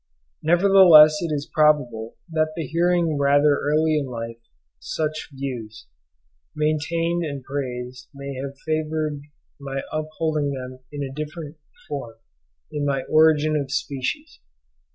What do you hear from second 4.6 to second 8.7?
such views maintained and praised may have